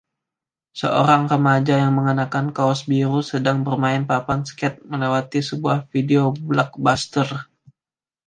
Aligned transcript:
Seorang 0.79 1.23
remaja 1.33 1.75
yang 1.83 1.93
mengenakan 1.99 2.47
kaos 2.57 2.79
biru 2.89 3.19
sedang 3.31 3.57
bermain 3.67 4.03
papan 4.11 4.39
skate 4.49 4.77
melewati 4.91 5.39
sebuah 5.49 5.77
video 5.93 6.23
Blockbuster 6.49 7.29